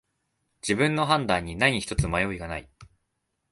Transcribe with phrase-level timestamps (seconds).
[0.63, 2.67] 自分の判断に何ひとつ迷いがない